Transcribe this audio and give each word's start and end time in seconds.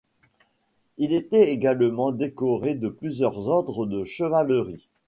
Il 0.97 1.13
était 1.13 1.51
également 1.51 2.11
décoré 2.11 2.73
de 2.73 2.89
plusieurs 2.89 3.47
ordres 3.47 3.85
de 3.85 4.03
chevalerie. 4.03 4.89